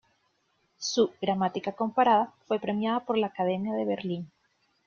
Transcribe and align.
Su 0.79 1.11
"Gramática 1.21 1.73
comparada" 1.73 2.33
fue 2.47 2.57
premiada 2.59 3.01
por 3.01 3.19
la 3.19 3.27
Academia 3.27 3.75
de 3.75 3.85
Berlín. 3.85 4.31